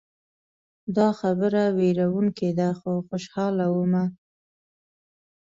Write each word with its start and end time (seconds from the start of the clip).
دا 0.97 1.07
خبره 1.19 1.63
ویروونکې 1.79 2.49
ده 2.59 2.69
خو 2.79 2.91
خوشحاله 3.07 3.65
ومه. 3.71 4.05